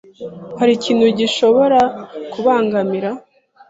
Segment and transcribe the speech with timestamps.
[0.59, 1.79] hari ikintu gishobora
[2.31, 3.09] kubangamira